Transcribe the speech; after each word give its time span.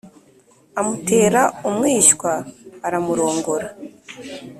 amutera 0.79 1.41
umwishywa, 1.67 2.31
aramurongora 2.87 3.67